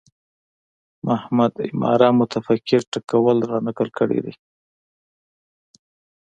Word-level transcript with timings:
محمد 1.07 1.53
عماره 1.69 2.07
متفکر 2.19 2.81
ټکول 2.93 3.37
رانقل 3.51 3.89
کړی 3.97 4.19
دی 4.25 4.33